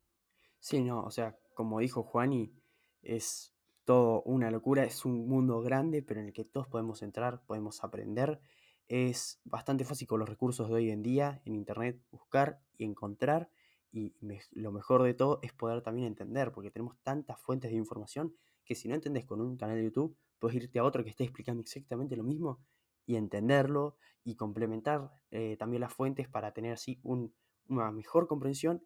Sí, 0.59 0.83
no, 0.83 1.01
o 1.03 1.11
sea, 1.11 1.37
como 1.53 1.79
dijo 1.79 2.03
Juani, 2.03 2.53
es 3.01 3.53
todo 3.83 4.23
una 4.23 4.49
locura, 4.51 4.83
es 4.83 5.05
un 5.05 5.27
mundo 5.27 5.61
grande, 5.61 6.01
pero 6.01 6.19
en 6.21 6.27
el 6.27 6.33
que 6.33 6.43
todos 6.45 6.67
podemos 6.67 7.01
entrar, 7.03 7.45
podemos 7.45 7.83
aprender 7.83 8.41
es 8.87 9.39
bastante 9.43 9.85
fácil 9.85 10.07
con 10.07 10.19
los 10.19 10.29
recursos 10.29 10.67
de 10.67 10.75
hoy 10.75 10.89
en 10.91 11.01
día 11.01 11.41
en 11.45 11.55
Internet 11.55 11.99
buscar 12.11 12.61
y 12.77 12.85
encontrar. 12.85 13.49
Y 13.91 14.13
lo 14.51 14.71
mejor 14.71 15.03
de 15.03 15.13
todo 15.13 15.39
es 15.41 15.53
poder 15.53 15.81
también 15.81 16.07
entender, 16.07 16.51
porque 16.51 16.69
tenemos 16.69 16.97
tantas 17.01 17.39
fuentes 17.39 17.71
de 17.71 17.77
información 17.77 18.35
que 18.65 18.75
si 18.75 18.89
no 18.89 18.95
entendés 18.95 19.25
con 19.25 19.39
un 19.39 19.55
canal 19.55 19.77
de 19.77 19.85
YouTube, 19.85 20.17
puedes 20.39 20.57
irte 20.57 20.79
a 20.79 20.83
otro 20.83 21.03
que 21.03 21.11
esté 21.11 21.23
explicando 21.23 21.61
exactamente 21.61 22.17
lo 22.17 22.23
mismo 22.23 22.59
y 23.05 23.15
entenderlo 23.15 23.97
y 24.23 24.35
complementar 24.35 25.11
eh, 25.31 25.55
también 25.57 25.81
las 25.81 25.93
fuentes 25.93 26.27
para 26.27 26.51
tener 26.51 26.73
así 26.73 26.99
una 27.03 27.91
mejor 27.91 28.27
comprensión 28.27 28.83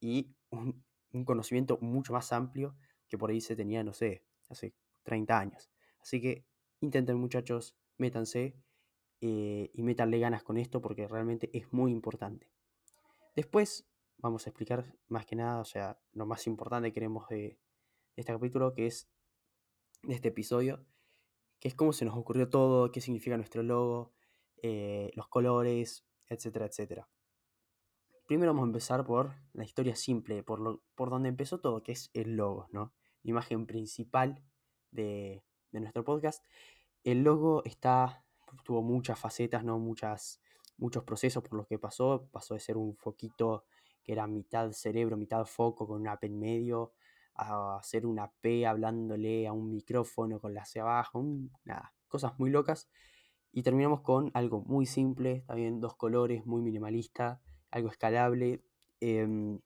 y 0.00 0.34
un, 0.50 0.82
un, 1.12 1.24
conocimiento 1.24 1.78
mucho 1.80 2.12
más 2.12 2.32
amplio 2.32 2.74
que 3.06 3.18
por 3.18 3.30
ahí 3.30 3.40
se 3.40 3.54
tenía, 3.54 3.84
no 3.84 3.92
sé, 3.92 4.24
hace 4.48 4.74
30 5.04 5.38
años. 5.38 5.70
Así 6.00 6.20
que 6.20 6.46
intenten 6.80 7.18
muchachos, 7.18 7.76
métanse 7.98 8.56
eh, 9.20 9.70
y 9.72 9.82
métanle 9.82 10.18
ganas 10.18 10.42
con 10.42 10.58
esto 10.58 10.80
porque 10.80 11.08
realmente 11.08 11.50
es 11.52 11.72
muy 11.72 11.90
importante. 11.90 12.50
Después 13.34 13.88
vamos 14.18 14.46
a 14.46 14.50
explicar 14.50 14.96
más 15.08 15.26
que 15.26 15.36
nada, 15.36 15.60
o 15.60 15.64
sea, 15.64 16.00
lo 16.12 16.26
más 16.26 16.46
importante 16.46 16.88
que 16.88 16.94
queremos 16.94 17.28
de, 17.28 17.58
este 18.16 18.32
capítulo, 18.32 18.74
que 18.74 18.86
es 18.86 19.08
de 20.02 20.14
este 20.14 20.28
episodio, 20.28 20.84
que 21.60 21.68
es 21.68 21.74
cómo 21.74 21.92
se 21.92 22.04
nos 22.04 22.16
ocurrió 22.16 22.48
todo, 22.50 22.90
qué 22.90 23.00
significa 23.00 23.36
nuestro 23.36 23.62
logo, 23.62 24.12
eh, 24.62 25.10
los 25.14 25.28
colores, 25.28 26.04
etcétera, 26.26 26.66
etcétera. 26.66 27.08
Primero 28.26 28.52
vamos 28.52 28.64
a 28.64 28.70
empezar 28.70 29.06
por 29.06 29.34
la 29.52 29.64
historia 29.64 29.96
simple, 29.96 30.42
por, 30.42 30.60
lo, 30.60 30.82
por 30.94 31.10
donde 31.10 31.28
empezó 31.28 31.60
todo, 31.60 31.82
que 31.82 31.92
es 31.92 32.10
el 32.12 32.36
logo, 32.36 32.66
¿no? 32.72 32.92
La 33.22 33.30
imagen 33.30 33.66
principal 33.66 34.42
de, 34.90 35.44
de 35.70 35.80
nuestro 35.80 36.04
podcast. 36.04 36.44
El 37.04 37.22
logo 37.22 37.64
está 37.64 38.24
tuvo 38.64 38.82
muchas 38.82 39.18
facetas, 39.18 39.64
¿no? 39.64 39.78
Muchas, 39.78 40.40
muchos 40.76 41.04
procesos 41.04 41.42
por 41.42 41.58
los 41.58 41.66
que 41.66 41.78
pasó. 41.78 42.28
Pasó 42.30 42.54
de 42.54 42.60
ser 42.60 42.76
un 42.76 42.96
foquito 42.96 43.64
que 44.02 44.12
era 44.12 44.26
mitad 44.26 44.72
cerebro, 44.72 45.16
mitad 45.16 45.44
foco 45.44 45.86
con 45.86 46.00
una 46.00 46.18
P 46.18 46.26
en 46.26 46.38
medio, 46.38 46.92
a 47.34 47.76
hacer 47.76 48.06
una 48.06 48.30
P 48.40 48.66
hablándole 48.66 49.46
a 49.46 49.52
un 49.52 49.70
micrófono 49.70 50.40
con 50.40 50.54
la 50.54 50.64
C 50.64 50.80
abajo, 50.80 51.24
nada, 51.64 51.94
cosas 52.08 52.38
muy 52.38 52.50
locas. 52.50 52.88
Y 53.52 53.62
terminamos 53.62 54.02
con 54.02 54.30
algo 54.34 54.62
muy 54.62 54.86
simple, 54.86 55.44
también 55.46 55.80
dos 55.80 55.96
colores, 55.96 56.46
muy 56.46 56.62
minimalista, 56.62 57.40
algo 57.70 57.88
escalable. 57.90 58.62
Em, 59.00 59.60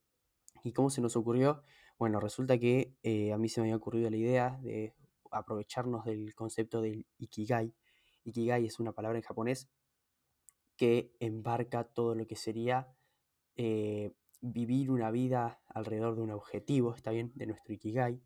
¿Y 0.65 0.73
cómo 0.73 0.91
se 0.91 1.01
nos 1.01 1.17
ocurrió? 1.17 1.63
Bueno, 1.99 2.21
resulta 2.21 2.59
que 2.59 2.97
eh, 3.03 3.33
a 3.33 3.39
mí 3.39 3.49
se 3.49 3.61
me 3.61 3.67
había 3.67 3.77
ocurrido 3.77 4.11
la 4.11 4.17
idea 4.17 4.59
de 4.63 4.95
aprovecharnos 5.31 6.05
del 6.05 6.35
concepto 6.35 6.81
del 6.81 7.07
Ikigai. 7.19 7.75
Ikigai 8.25 8.67
es 8.67 8.81
una 8.81 8.93
palabra 8.93 9.19
en 9.19 9.25
japonés 9.25 9.69
que 10.77 11.13
embarca 11.21 11.85
todo 11.85 12.15
lo 12.15 12.27
que 12.27 12.37
sería 12.37 12.89
eh, 13.57 14.13
vivir 14.41 14.91
una 14.91 15.11
vida 15.11 15.61
alrededor 15.69 16.17
de 16.17 16.23
un 16.23 16.31
objetivo, 16.31 16.95
¿está 16.95 17.11
bien? 17.11 17.33
De 17.35 17.47
nuestro 17.47 17.75
Ikigai. 17.75 18.21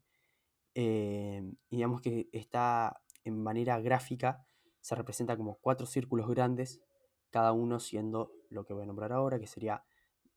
Eh, 0.74 1.42
digamos 1.70 2.00
que 2.00 2.28
está 2.32 3.02
en 3.24 3.42
manera 3.42 3.80
gráfica, 3.80 4.46
se 4.80 4.94
representa 4.94 5.36
como 5.36 5.58
cuatro 5.60 5.86
círculos 5.86 6.28
grandes, 6.28 6.80
cada 7.30 7.52
uno 7.52 7.80
siendo 7.80 8.32
lo 8.50 8.64
que 8.64 8.72
voy 8.72 8.84
a 8.84 8.86
nombrar 8.86 9.12
ahora, 9.12 9.38
que 9.38 9.46
sería 9.46 9.84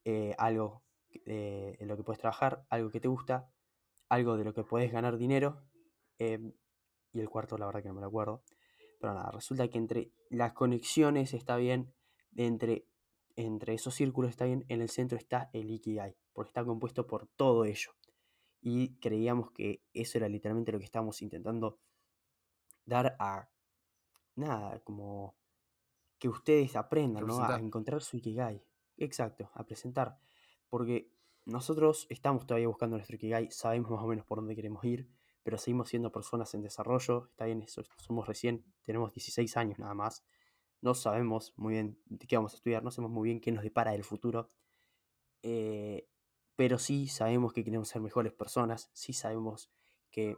eh, 0.06 0.34
algo 0.38 0.84
en 1.25 1.88
lo 1.88 1.98
que 1.98 2.04
puedes 2.04 2.20
trabajar, 2.20 2.66
algo 2.70 2.89
que 2.89 3.00
te 3.00 3.08
gusta, 3.08 3.50
algo 4.10 4.38
de 4.38 4.44
lo 4.44 4.54
que 4.54 4.63
puedes 4.63 4.92
ganar 4.92 5.18
dinero, 5.18 5.63
y 6.18 7.20
el 7.20 7.30
cuarto 7.30 7.58
la 7.58 7.66
verdad 7.66 7.82
que 7.82 7.88
no 7.88 7.96
me 7.96 8.01
lo 8.01 8.08
acuerdo. 8.08 8.44
Pero 9.00 9.13
nada, 9.13 9.32
resulta 9.32 9.68
que 9.70 9.77
entre 9.77 10.12
las 10.29 10.53
conexiones 10.53 11.34
está 11.34 11.56
bien, 11.56 11.94
entre, 12.36 12.86
entre 13.36 13.74
esos 13.74 13.96
círculos 13.96 14.32
está 14.32 14.46
bien, 14.46 14.65
en 14.68 14.82
el 14.82 14.89
centro 14.89 15.18
está 15.18 15.50
el 15.53 15.72
Ikigai, 15.72 16.18
porque 16.34 16.50
está 16.50 16.65
compuesto 16.65 17.08
por 17.08 17.27
todo 17.27 17.65
ello. 17.65 17.91
Y 18.62 18.98
creíamos 19.00 19.51
que 19.51 19.82
eso 19.94 20.18
era 20.18 20.27
literalmente 20.27 20.72
lo 20.74 20.79
que 20.79 20.86
estábamos 20.86 21.22
intentando 21.22 21.79
dar 22.86 23.15
a 23.20 23.50
nada, 24.36 24.79
como 24.82 25.38
que 26.18 26.27
ustedes 26.27 26.75
aprendan, 26.75 27.25
¿no? 27.25 27.41
A 27.41 27.58
encontrar 27.58 28.01
su 28.01 28.18
Ikigai. 28.18 28.62
Exacto, 28.98 29.50
a 29.53 29.65
presentar. 29.65 30.20
Porque 30.68 31.10
nosotros 31.46 32.06
estamos 32.10 32.46
todavía 32.46 32.68
buscando 32.68 32.98
nuestro 32.98 33.15
Ikigai, 33.15 33.50
sabemos 33.51 33.91
más 33.91 34.03
o 34.03 34.08
menos 34.08 34.25
por 34.25 34.39
dónde 34.39 34.56
queremos 34.56 34.84
ir, 34.84 35.10
pero 35.50 35.58
seguimos 35.58 35.89
siendo 35.89 36.12
personas 36.12 36.53
en 36.53 36.62
desarrollo, 36.62 37.25
está 37.32 37.46
bien, 37.46 37.65
somos 37.98 38.27
recién, 38.27 38.63
tenemos 38.84 39.12
16 39.15 39.58
años 39.58 39.79
nada 39.79 39.96
más, 39.96 40.24
no 40.79 40.94
sabemos 40.94 41.56
muy 41.58 41.74
bien 41.74 41.98
de 42.06 42.27
qué 42.27 42.36
vamos 42.36 42.53
a 42.53 42.58
estudiar, 42.58 42.84
no 42.84 42.91
sabemos 42.91 43.13
muy 43.13 43.29
bien 43.29 43.41
qué 43.41 43.51
nos 43.51 43.63
depara 43.63 43.96
el 43.96 44.03
futuro, 44.03 44.51
eh, 45.41 46.08
pero 46.56 46.77
sí 46.77 47.08
sabemos 47.08 47.51
que 47.51 47.63
queremos 47.63 47.89
ser 47.89 48.00
mejores 48.00 48.32
personas, 48.32 48.91
sí 48.94 49.12
sabemos 49.12 49.72
que 50.12 50.38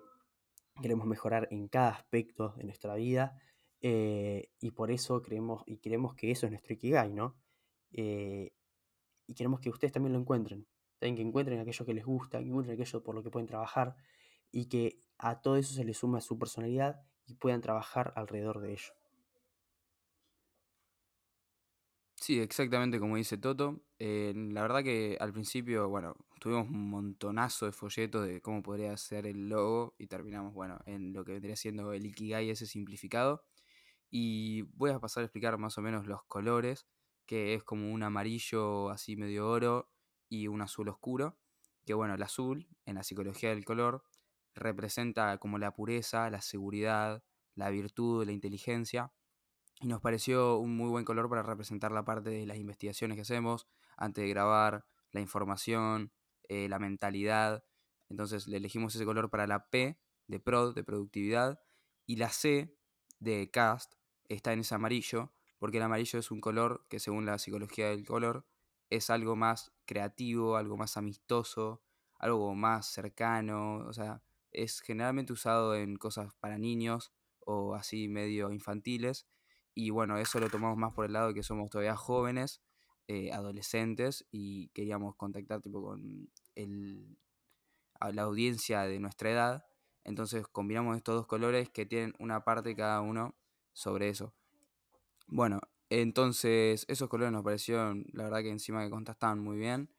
queremos 0.82 1.06
mejorar 1.06 1.50
en 1.52 1.68
cada 1.68 1.90
aspecto 1.90 2.54
de 2.56 2.64
nuestra 2.64 2.96
vida, 2.96 3.38
eh, 3.82 4.50
y 4.62 4.72
por 4.72 4.92
eso 4.92 5.22
creemos, 5.22 5.62
y 5.66 5.80
creemos 5.80 6.16
que 6.16 6.32
eso 6.32 6.46
es 6.46 6.54
nuestro 6.54 6.74
Ikigai, 6.74 7.12
¿no? 7.12 7.36
Eh, 7.92 8.54
y 9.28 9.34
queremos 9.34 9.60
que 9.60 9.72
ustedes 9.72 9.92
también 9.92 10.14
lo 10.14 10.20
encuentren, 10.20 10.66
también 11.00 11.18
que 11.18 11.22
encuentren 11.22 11.60
aquello 11.60 11.86
que 11.86 11.94
les 11.94 12.06
gusta, 12.06 12.40
que 12.40 12.48
encuentren 12.48 12.80
aquello 12.80 13.04
por 13.04 13.14
lo 13.14 13.22
que 13.22 13.30
pueden 13.30 13.48
trabajar, 13.48 13.98
y 14.52 14.66
que 14.68 15.04
a 15.18 15.42
todo 15.42 15.58
eso 15.58 15.74
se 15.74 15.84
le 15.86 15.94
suma 15.94 16.22
su 16.22 16.38
personalidad 16.40 17.02
y 17.26 17.36
puedan 17.36 17.62
trabajar 17.62 18.14
alrededor 18.16 18.60
de 18.62 18.74
ello. 18.74 18.94
Sí, 22.16 22.40
exactamente 22.40 23.00
como 23.00 23.16
dice 23.18 23.38
Toto. 23.38 23.82
Eh, 23.98 24.34
la 24.36 24.62
verdad 24.62 24.84
que 24.84 25.18
al 25.20 25.34
principio, 25.34 25.90
bueno, 25.90 26.16
tuvimos 26.40 26.68
un 26.70 26.90
montonazo 26.90 27.66
de 27.66 27.72
folletos 27.72 28.28
de 28.28 28.42
cómo 28.42 28.62
podría 28.62 28.96
ser 28.98 29.26
el 29.26 29.50
logo 29.50 29.96
y 29.98 30.08
terminamos, 30.08 30.54
bueno, 30.54 30.80
en 30.86 31.14
lo 31.14 31.26
que 31.26 31.32
vendría 31.34 31.56
siendo 31.56 31.94
el 31.94 32.06
Ikigai 32.06 32.50
ese 32.52 32.68
simplificado. 32.68 33.44
Y 34.12 34.64
voy 34.64 34.92
a 34.92 35.00
pasar 35.00 35.24
a 35.24 35.26
explicar 35.28 35.58
más 35.58 35.78
o 35.78 35.82
menos 35.82 36.08
los 36.08 36.24
colores, 36.26 36.88
que 37.28 37.56
es 37.56 37.64
como 37.64 37.92
un 37.92 38.04
amarillo 38.04 38.90
así 38.90 39.16
medio 39.18 39.50
oro 39.50 39.92
y 40.30 40.48
un 40.48 40.62
azul 40.62 40.90
oscuro. 40.90 41.40
Que 41.86 41.94
bueno, 41.96 42.16
el 42.16 42.24
azul, 42.24 42.68
en 42.86 42.96
la 42.96 43.04
psicología 43.04 43.50
del 43.52 43.66
color, 43.66 44.04
representa 44.56 45.38
como 45.38 45.58
la 45.58 45.74
pureza, 45.74 46.30
la 46.30 46.42
seguridad, 46.42 47.24
la 47.56 47.70
virtud, 47.70 48.26
la 48.26 48.32
inteligencia. 48.32 49.12
Y 49.80 49.88
nos 49.88 50.02
pareció 50.02 50.58
un 50.58 50.76
muy 50.76 50.90
buen 50.90 51.06
color 51.06 51.30
para 51.30 51.44
representar 51.44 51.92
la 51.92 52.06
parte 52.06 52.30
de 52.30 52.46
las 52.46 52.58
investigaciones 52.58 53.16
que 53.16 53.22
hacemos 53.22 53.68
antes 53.98 54.24
de 54.24 54.30
grabar, 54.30 54.86
la 55.12 55.22
información, 55.22 56.12
eh, 56.50 56.70
la 56.70 56.80
mentalidad. 56.80 57.64
Entonces 58.10 58.48
le 58.48 58.58
elegimos 58.58 58.96
ese 58.96 59.06
color 59.06 59.30
para 59.30 59.48
la 59.48 59.70
P 59.70 60.00
de 60.28 60.40
prod, 60.40 60.76
de 60.76 60.84
productividad. 60.84 61.60
Y 62.06 62.18
la 62.18 62.30
C 62.30 62.78
de 63.20 63.50
cast 63.52 63.96
está 64.28 64.54
en 64.54 64.60
ese 64.60 64.76
amarillo, 64.76 65.34
porque 65.60 65.78
el 65.78 65.84
amarillo 65.84 66.20
es 66.20 66.32
un 66.32 66.42
color 66.42 66.86
que 66.90 67.00
según 67.00 67.26
la 67.26 67.38
psicología 67.38 67.90
del 67.90 68.06
color 68.06 68.46
es 68.90 69.10
algo 69.10 69.36
más 69.36 69.72
creativo, 69.86 70.58
algo 70.58 70.78
más 70.78 70.98
amistoso, 70.98 71.82
algo 72.20 72.54
más 72.56 72.88
cercano, 72.88 73.78
o 73.88 73.94
sea, 73.94 74.22
es 74.52 74.82
generalmente 74.82 75.34
usado 75.34 75.76
en 75.76 75.96
cosas 75.98 76.34
para 76.40 76.58
niños 76.58 77.12
o 77.40 77.76
así 77.76 78.08
medio 78.08 78.52
infantiles. 78.52 79.28
Y 79.74 79.90
bueno, 79.90 80.18
eso 80.18 80.40
lo 80.40 80.50
tomamos 80.50 80.78
más 80.78 80.94
por 80.94 81.06
el 81.06 81.14
lado 81.14 81.30
de 81.30 81.34
que 81.34 81.44
somos 81.44 81.70
todavía 81.70 81.96
jóvenes, 81.96 82.62
eh, 83.08 83.32
adolescentes, 83.32 84.28
y 84.32 84.70
queríamos 84.70 85.16
contactar 85.16 85.62
tipo 85.62 85.82
con 85.82 86.30
el, 86.56 87.18
a 88.00 88.12
la 88.12 88.24
audiencia 88.24 88.82
de 88.84 89.00
nuestra 89.00 89.32
edad. 89.32 89.66
Entonces 90.04 90.48
combinamos 90.48 90.98
estos 90.98 91.16
dos 91.16 91.28
colores 91.28 91.70
que 91.70 91.86
tienen 91.86 92.14
una 92.20 92.44
parte 92.44 92.76
cada 92.76 93.02
uno 93.02 93.36
sobre 93.74 94.10
eso. 94.10 94.34
Bueno, 95.28 95.62
entonces 95.90 96.86
esos 96.90 97.10
colores 97.10 97.32
nos 97.32 97.44
parecieron, 97.44 98.06
la 98.14 98.26
verdad 98.26 98.42
que 98.42 98.50
encima 98.50 98.84
que 98.84 98.90
contrastaban 98.90 99.40
muy 99.40 99.58
bien, 99.58 99.90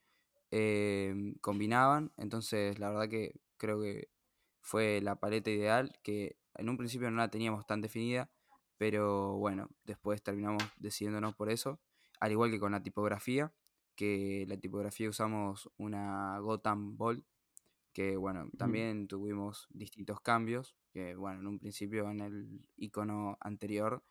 eh, 0.51 1.35
combinaban, 1.41 2.11
entonces 2.17 2.77
la 2.77 2.89
verdad 2.89 3.09
que 3.09 3.39
creo 3.57 3.81
que 3.81 4.12
fue 4.63 5.01
la 5.01 5.17
paleta 5.17 5.51
ideal, 5.51 5.91
que 6.01 6.37
en 6.55 6.69
un 6.69 6.77
principio 6.77 7.11
no 7.11 7.17
la 7.17 7.29
teníamos 7.29 7.67
tan 7.67 7.81
definida, 7.81 8.31
pero 8.77 9.35
bueno, 9.35 9.69
después 9.83 10.23
terminamos 10.23 10.63
decidiéndonos 10.77 11.35
por 11.35 11.51
eso, 11.51 11.81
al 12.19 12.31
igual 12.31 12.49
que 12.49 12.59
con 12.59 12.71
la 12.71 12.81
tipografía, 12.81 13.53
que 13.95 14.45
la 14.47 14.57
tipografía 14.57 15.09
usamos 15.09 15.69
una 15.77 16.39
Gotham 16.39 16.97
Bold, 16.97 17.23
que 17.91 18.15
bueno, 18.15 18.49
también 18.57 19.07
tuvimos 19.07 19.67
distintos 19.69 20.21
cambios, 20.21 20.75
que 20.91 21.15
bueno, 21.15 21.41
en 21.41 21.47
un 21.47 21.59
principio 21.59 22.09
en 22.09 22.21
el 22.21 22.65
icono 22.77 23.37
anterior 23.41 24.03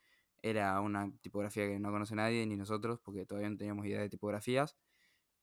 era 0.42 0.78
una 0.80 1.10
tipografía 1.20 1.66
que 1.66 1.80
no 1.80 1.90
conoce 1.90 2.14
nadie 2.14 2.46
ni 2.46 2.56
nosotros, 2.56 3.00
porque 3.00 3.24
todavía 3.24 3.48
no 3.48 3.56
teníamos 3.56 3.86
idea 3.86 4.00
de 4.00 4.10
tipografías, 4.10 4.76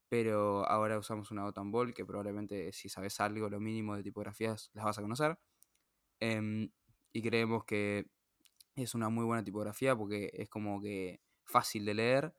pero 0.09 0.67
ahora 0.67 0.97
usamos 0.97 1.31
una 1.31 1.49
Ball, 1.51 1.93
que 1.93 2.05
probablemente 2.05 2.73
si 2.73 2.89
sabes 2.89 3.19
algo, 3.19 3.49
lo 3.49 3.59
mínimo 3.59 3.95
de 3.95 4.03
tipografías, 4.03 4.71
las 4.73 4.85
vas 4.85 4.97
a 4.97 5.01
conocer. 5.01 5.39
Em, 6.19 6.71
y 7.13 7.21
creemos 7.21 7.63
que 7.65 8.07
es 8.75 8.95
una 8.95 9.09
muy 9.09 9.25
buena 9.25 9.43
tipografía 9.43 9.95
porque 9.95 10.31
es 10.33 10.49
como 10.49 10.81
que 10.81 11.21
fácil 11.43 11.85
de 11.85 11.93
leer. 11.93 12.35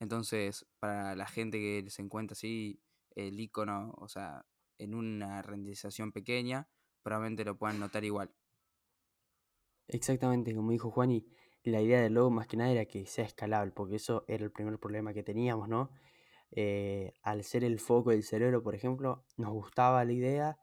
Entonces, 0.00 0.66
para 0.78 1.14
la 1.14 1.26
gente 1.26 1.58
que 1.58 1.90
se 1.90 2.02
encuentra 2.02 2.32
así, 2.32 2.82
el 3.14 3.38
icono, 3.38 3.92
o 3.98 4.08
sea, 4.08 4.46
en 4.78 4.94
una 4.94 5.42
renderización 5.42 6.12
pequeña, 6.12 6.68
probablemente 7.02 7.44
lo 7.44 7.58
puedan 7.58 7.80
notar 7.80 8.04
igual. 8.04 8.34
Exactamente, 9.88 10.54
como 10.54 10.70
dijo 10.70 10.90
Juan, 10.90 11.10
y 11.10 11.26
la 11.64 11.82
idea 11.82 12.00
del 12.00 12.14
logo 12.14 12.30
más 12.30 12.46
que 12.46 12.56
nada 12.56 12.70
era 12.70 12.86
que 12.86 13.06
sea 13.06 13.24
escalable, 13.24 13.72
porque 13.72 13.96
eso 13.96 14.24
era 14.28 14.44
el 14.44 14.52
primer 14.52 14.78
problema 14.78 15.12
que 15.12 15.22
teníamos, 15.22 15.68
¿no? 15.68 15.90
Eh, 16.52 17.14
al 17.22 17.44
ser 17.44 17.64
el 17.64 17.78
foco 17.78 18.10
del 18.10 18.24
cerebro, 18.24 18.62
por 18.62 18.74
ejemplo, 18.74 19.24
nos 19.36 19.52
gustaba 19.52 20.04
la 20.04 20.12
idea, 20.12 20.58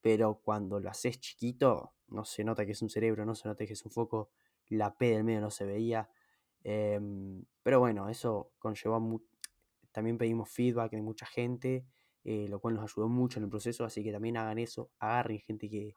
pero 0.00 0.40
cuando 0.42 0.80
lo 0.80 0.90
haces 0.90 1.20
chiquito, 1.20 1.94
no 2.08 2.24
se 2.24 2.44
nota 2.44 2.66
que 2.66 2.72
es 2.72 2.82
un 2.82 2.90
cerebro, 2.90 3.24
no 3.24 3.34
se 3.34 3.48
nota 3.48 3.66
que 3.66 3.72
es 3.72 3.84
un 3.84 3.90
foco, 3.90 4.30
la 4.68 4.96
P 4.96 5.10
del 5.10 5.24
medio 5.24 5.40
no 5.40 5.50
se 5.50 5.64
veía. 5.64 6.10
Em, 6.62 7.44
pero 7.62 7.80
bueno, 7.80 8.08
eso 8.08 8.52
conllevó 8.58 9.22
También 9.92 10.18
pedimos 10.18 10.50
feedback 10.50 10.92
de 10.92 11.02
mucha 11.02 11.26
gente, 11.26 11.86
eh, 12.24 12.46
lo 12.48 12.60
cual 12.60 12.74
nos 12.74 12.84
ayudó 12.84 13.08
mucho 13.08 13.38
en 13.40 13.44
el 13.44 13.50
proceso, 13.50 13.84
así 13.84 14.04
que 14.04 14.12
también 14.12 14.36
hagan 14.36 14.58
eso, 14.58 14.90
agarren 14.98 15.40
gente 15.40 15.68
que, 15.70 15.94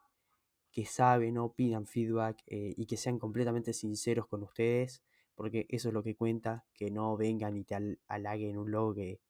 que 0.72 0.86
sabe, 0.86 1.32
no 1.32 1.52
pidan 1.52 1.86
feedback 1.86 2.42
eh, 2.46 2.74
y 2.76 2.86
que 2.86 2.96
sean 2.96 3.18
completamente 3.18 3.72
sinceros 3.72 4.26
con 4.26 4.42
ustedes, 4.42 5.02
porque 5.34 5.66
eso 5.68 5.88
es 5.88 5.94
lo 5.94 6.02
que 6.02 6.16
cuenta, 6.16 6.66
que 6.74 6.90
no 6.90 7.16
vengan 7.16 7.56
y 7.56 7.64
te 7.64 7.76
halaguen 8.08 8.58
un 8.58 8.70
logo 8.70 8.94
que, 8.94 9.20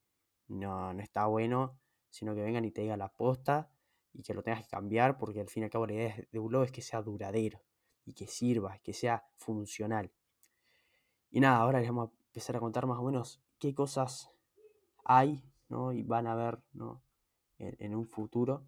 no, 0.49 0.93
no 0.93 1.03
está 1.03 1.27
bueno, 1.27 1.79
sino 2.11 2.35
que 2.35 2.43
vengan 2.43 2.65
y 2.65 2.71
te 2.71 2.83
digan 2.83 2.99
la 2.99 3.09
posta 3.09 3.71
y 4.13 4.23
que 4.23 4.35
lo 4.35 4.43
tengas 4.43 4.63
que 4.63 4.71
cambiar, 4.71 5.19
porque 5.19 5.41
al 5.41 5.49
fin 5.49 5.63
y 5.63 5.65
al 5.65 5.71
cabo 5.71 5.87
la 5.87 5.95
idea 5.95 6.17
de 6.31 6.39
un 6.39 6.49
blog 6.49 6.65
es 6.65 6.73
que 6.73 6.83
sea 6.83 7.03
duradero 7.03 7.61
y 8.05 8.15
que 8.15 8.27
sirva, 8.27 8.79
que 8.79 8.93
sea 8.93 9.27
funcional. 9.37 10.13
Y 11.31 11.41
nada, 11.41 11.57
ahora 11.57 11.81
les 11.81 11.89
vamos 11.89 12.11
a 12.11 12.13
empezar 12.29 12.57
a 12.57 12.61
contar 12.61 12.87
más 12.87 12.99
o 12.99 13.03
menos 13.03 13.43
qué 13.59 13.75
cosas 13.75 14.31
hay 15.05 15.43
¿no? 15.69 15.93
y 15.93 16.03
van 16.03 16.27
a 16.27 16.35
ver 16.37 16.63
¿no? 16.73 17.03
en, 17.59 17.95
un 17.95 18.07
futuro. 18.07 18.67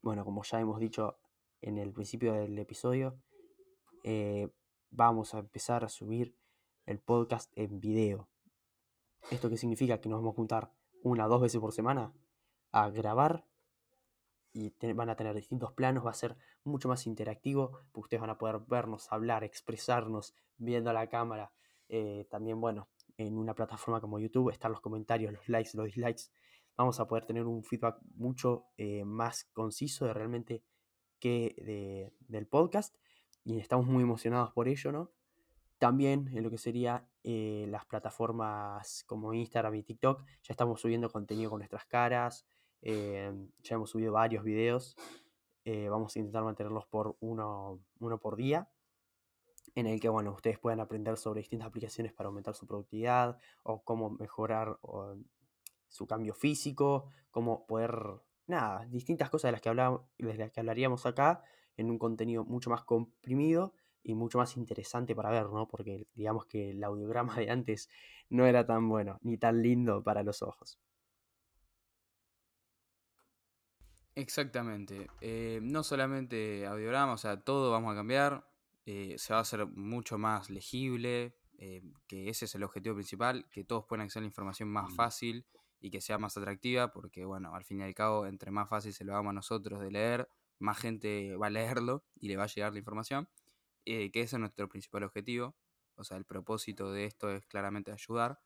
Bueno, 0.00 0.24
como 0.24 0.44
ya 0.44 0.60
hemos 0.60 0.78
dicho 0.78 1.18
en 1.60 1.78
el 1.78 1.92
principio 1.92 2.34
del 2.34 2.58
episodio, 2.58 3.18
eh, 4.04 4.48
vamos 4.90 5.34
a 5.34 5.38
empezar 5.38 5.84
a 5.84 5.88
subir 5.88 6.36
el 6.86 7.00
podcast 7.00 7.50
en 7.56 7.80
video. 7.80 8.28
¿Esto 9.30 9.48
qué 9.48 9.56
significa? 9.56 10.00
Que 10.00 10.08
nos 10.08 10.18
vamos 10.18 10.34
a 10.34 10.36
juntar 10.36 10.72
una 11.02 11.26
o 11.26 11.28
dos 11.28 11.40
veces 11.40 11.60
por 11.60 11.72
semana 11.72 12.12
a 12.72 12.90
grabar 12.90 13.46
y 14.52 14.72
van 14.94 15.08
a 15.10 15.16
tener 15.16 15.34
distintos 15.34 15.72
planos, 15.72 16.06
va 16.06 16.10
a 16.10 16.14
ser 16.14 16.36
mucho 16.62 16.88
más 16.88 17.06
interactivo, 17.06 17.80
ustedes 17.94 18.20
van 18.20 18.30
a 18.30 18.38
poder 18.38 18.60
vernos, 18.68 19.10
hablar, 19.10 19.42
expresarnos, 19.42 20.34
viendo 20.56 20.92
la 20.92 21.08
cámara. 21.08 21.52
Eh, 21.88 22.26
también, 22.30 22.60
bueno, 22.60 22.88
en 23.16 23.36
una 23.36 23.54
plataforma 23.54 24.00
como 24.00 24.20
YouTube 24.20 24.50
están 24.50 24.72
los 24.72 24.80
comentarios, 24.80 25.32
los 25.32 25.48
likes, 25.48 25.70
los 25.74 25.86
dislikes. 25.86 26.24
Vamos 26.76 27.00
a 27.00 27.08
poder 27.08 27.24
tener 27.24 27.44
un 27.44 27.64
feedback 27.64 27.98
mucho 28.14 28.66
eh, 28.76 29.04
más 29.04 29.44
conciso 29.52 30.06
de 30.06 30.14
realmente 30.14 30.64
que 31.18 32.12
del 32.28 32.46
podcast 32.46 32.96
y 33.44 33.58
estamos 33.58 33.86
muy 33.86 34.02
emocionados 34.02 34.52
por 34.52 34.68
ello, 34.68 34.92
¿no? 34.92 35.12
También 35.78 36.30
en 36.32 36.42
lo 36.42 36.50
que 36.50 36.58
sería 36.58 37.06
eh, 37.22 37.66
las 37.68 37.84
plataformas 37.86 39.04
como 39.06 39.34
Instagram 39.34 39.74
y 39.74 39.82
TikTok, 39.82 40.24
ya 40.42 40.52
estamos 40.52 40.80
subiendo 40.80 41.10
contenido 41.10 41.50
con 41.50 41.58
nuestras 41.58 41.84
caras, 41.86 42.46
eh, 42.82 43.32
ya 43.62 43.74
hemos 43.74 43.90
subido 43.90 44.12
varios 44.12 44.44
videos, 44.44 44.96
eh, 45.64 45.88
vamos 45.88 46.14
a 46.14 46.18
intentar 46.18 46.44
mantenerlos 46.44 46.86
por 46.86 47.16
uno, 47.20 47.80
uno 47.98 48.18
por 48.18 48.36
día, 48.36 48.68
en 49.74 49.86
el 49.86 49.98
que, 49.98 50.08
bueno, 50.08 50.32
ustedes 50.32 50.58
puedan 50.58 50.80
aprender 50.80 51.16
sobre 51.16 51.40
distintas 51.40 51.68
aplicaciones 51.68 52.12
para 52.12 52.28
aumentar 52.28 52.54
su 52.54 52.66
productividad 52.66 53.38
o 53.62 53.82
cómo 53.82 54.10
mejorar 54.10 54.78
su 55.88 56.06
cambio 56.06 56.34
físico, 56.34 57.06
cómo 57.30 57.66
poder, 57.66 57.96
nada, 58.46 58.86
distintas 58.86 59.30
cosas 59.30 59.48
de 59.48 59.52
las 59.52 59.60
que, 59.60 59.70
de 59.70 60.34
las 60.38 60.52
que 60.52 60.60
hablaríamos 60.60 61.06
acá 61.06 61.42
en 61.76 61.90
un 61.90 61.98
contenido 61.98 62.44
mucho 62.44 62.70
más 62.70 62.84
comprimido 62.84 63.74
y 64.04 64.14
mucho 64.14 64.38
más 64.38 64.56
interesante 64.56 65.16
para 65.16 65.30
ver, 65.30 65.46
¿no? 65.46 65.66
Porque 65.66 66.06
digamos 66.14 66.46
que 66.46 66.70
el 66.70 66.84
audiograma 66.84 67.36
de 67.36 67.50
antes 67.50 67.88
no 68.28 68.46
era 68.46 68.66
tan 68.66 68.88
bueno 68.88 69.18
ni 69.22 69.38
tan 69.38 69.62
lindo 69.62 70.02
para 70.02 70.22
los 70.22 70.42
ojos. 70.42 70.78
Exactamente. 74.14 75.08
Eh, 75.20 75.58
no 75.62 75.82
solamente 75.82 76.66
audiograma, 76.66 77.14
o 77.14 77.18
sea, 77.18 77.42
todo 77.42 77.72
vamos 77.72 77.92
a 77.92 77.96
cambiar. 77.96 78.48
Eh, 78.86 79.16
se 79.18 79.32
va 79.32 79.40
a 79.40 79.42
hacer 79.42 79.66
mucho 79.66 80.18
más 80.18 80.50
legible, 80.50 81.34
eh, 81.58 81.82
que 82.06 82.28
ese 82.28 82.44
es 82.44 82.54
el 82.54 82.62
objetivo 82.62 82.94
principal, 82.94 83.48
que 83.50 83.64
todos 83.64 83.86
puedan 83.86 84.04
acceder 84.04 84.20
a 84.20 84.24
la 84.24 84.28
información 84.28 84.68
más 84.68 84.94
fácil 84.94 85.46
y 85.80 85.90
que 85.90 86.00
sea 86.00 86.18
más 86.18 86.36
atractiva, 86.36 86.92
porque 86.92 87.24
bueno, 87.24 87.54
al 87.54 87.64
fin 87.64 87.80
y 87.80 87.82
al 87.82 87.94
cabo, 87.94 88.26
entre 88.26 88.50
más 88.50 88.68
fácil 88.68 88.92
se 88.92 89.04
lo 89.04 89.12
hagamos 89.12 89.30
a 89.30 89.34
nosotros 89.34 89.80
de 89.80 89.90
leer, 89.90 90.28
más 90.58 90.78
gente 90.78 91.36
va 91.36 91.48
a 91.48 91.50
leerlo 91.50 92.04
y 92.20 92.28
le 92.28 92.36
va 92.36 92.44
a 92.44 92.46
llegar 92.46 92.72
la 92.72 92.78
información, 92.78 93.28
eh, 93.86 94.10
que 94.10 94.22
ese 94.22 94.36
es 94.36 94.40
nuestro 94.40 94.68
principal 94.68 95.04
objetivo. 95.04 95.56
O 95.96 96.04
sea, 96.04 96.16
el 96.16 96.24
propósito 96.24 96.92
de 96.92 97.06
esto 97.06 97.30
es 97.30 97.46
claramente 97.46 97.92
ayudar. 97.92 98.40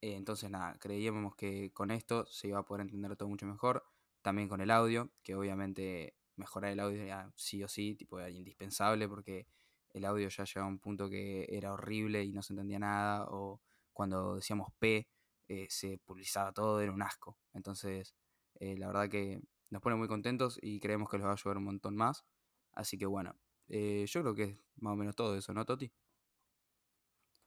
Eh, 0.00 0.14
entonces, 0.16 0.50
nada, 0.50 0.76
creíamos 0.78 1.34
que 1.36 1.72
con 1.72 1.90
esto 1.90 2.26
se 2.26 2.48
iba 2.48 2.58
a 2.60 2.64
poder 2.64 2.82
entender 2.82 3.16
todo 3.16 3.28
mucho 3.28 3.46
mejor. 3.46 3.84
También 4.22 4.48
con 4.48 4.60
el 4.60 4.70
audio, 4.70 5.10
que 5.22 5.34
obviamente 5.34 6.16
mejorar 6.36 6.72
el 6.72 6.80
audio 6.80 7.02
era 7.02 7.32
sí 7.36 7.62
o 7.64 7.68
sí, 7.68 7.94
tipo, 7.96 8.18
era 8.18 8.30
indispensable 8.30 9.08
porque 9.08 9.46
el 9.90 10.04
audio 10.04 10.28
ya 10.28 10.44
llegaba 10.44 10.66
a 10.66 10.70
un 10.70 10.78
punto 10.78 11.08
que 11.10 11.46
era 11.50 11.72
horrible 11.72 12.24
y 12.24 12.32
no 12.32 12.42
se 12.42 12.52
entendía 12.52 12.78
nada. 12.78 13.26
O 13.30 13.60
cuando 13.92 14.36
decíamos 14.36 14.68
P, 14.78 15.08
eh, 15.48 15.66
se 15.70 15.98
publicaba 15.98 16.52
todo, 16.52 16.80
era 16.80 16.92
un 16.92 17.02
asco. 17.02 17.38
Entonces, 17.54 18.14
la 18.60 18.88
verdad 18.88 19.08
que 19.08 19.40
nos 19.70 19.82
pone 19.82 19.96
muy 19.96 20.08
contentos 20.08 20.58
y 20.62 20.80
creemos 20.80 21.08
que 21.10 21.18
les 21.18 21.26
va 21.26 21.30
a 21.30 21.34
ayudar 21.34 21.58
un 21.58 21.64
montón 21.64 21.96
más. 21.96 22.24
Así 22.72 22.98
que 22.98 23.06
bueno, 23.06 23.36
eh, 23.68 24.04
yo 24.06 24.22
creo 24.22 24.34
que 24.34 24.42
es 24.44 24.58
más 24.76 24.92
o 24.92 24.96
menos 24.96 25.16
todo 25.16 25.36
eso, 25.36 25.52
¿no, 25.52 25.64
Toti? 25.64 25.90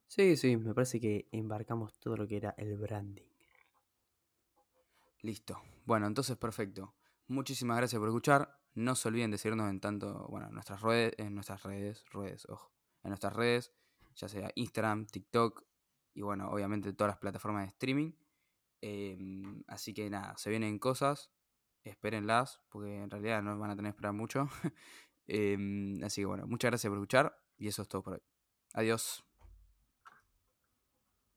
Sí, 0.07 0.35
sí, 0.35 0.57
me 0.57 0.73
parece 0.73 0.99
que 0.99 1.27
embarcamos 1.31 1.99
todo 1.99 2.17
lo 2.17 2.27
que 2.27 2.37
era 2.37 2.53
el 2.57 2.77
branding. 2.77 3.23
Listo. 5.21 5.61
Bueno, 5.85 6.07
entonces 6.07 6.35
perfecto. 6.37 6.93
Muchísimas 7.27 7.77
gracias 7.77 7.99
por 7.99 8.09
escuchar. 8.09 8.59
No 8.73 8.95
se 8.95 9.07
olviden 9.07 9.31
de 9.31 9.37
seguirnos 9.37 9.69
en 9.69 9.79
tanto, 9.79 10.27
bueno, 10.29 10.47
en 10.47 10.53
nuestras 10.53 10.81
redes, 10.81 11.13
en 11.17 11.33
nuestras 11.33 11.63
redes, 11.63 12.03
redes, 12.11 12.45
ojo, 12.49 12.71
en 13.03 13.09
nuestras 13.09 13.33
redes, 13.33 13.73
ya 14.15 14.27
sea 14.27 14.51
Instagram, 14.55 15.05
TikTok 15.05 15.63
y 16.13 16.21
bueno, 16.21 16.49
obviamente 16.49 16.93
todas 16.93 17.11
las 17.11 17.19
plataformas 17.19 17.63
de 17.63 17.69
streaming. 17.69 18.11
Em, 18.81 19.63
así 19.67 19.93
que 19.93 20.09
nada, 20.09 20.35
se 20.37 20.49
vienen 20.49 20.79
cosas 20.79 21.31
espérenlas, 21.83 22.61
porque 22.69 23.01
en 23.03 23.09
realidad 23.09 23.41
no 23.41 23.57
van 23.57 23.71
a 23.71 23.75
tener 23.75 23.91
que 23.91 23.97
esperar 23.97 24.13
mucho. 24.13 24.49
Em, 25.27 26.03
así 26.03 26.21
que 26.21 26.25
bueno, 26.25 26.45
muchas 26.47 26.71
gracias 26.71 26.89
por 26.89 26.97
escuchar 26.97 27.37
y 27.57 27.67
eso 27.67 27.81
es 27.81 27.87
todo 27.87 28.03
por 28.03 28.13
hoy. 28.13 28.21
Adiós. 28.73 29.23